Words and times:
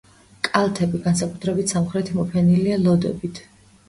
კალთები, 0.45 1.01
განსაკუთრებით 1.03 1.73
სამხრეთი 1.73 2.15
მოფენილია 2.21 2.79
ლოდებით. 2.87 3.43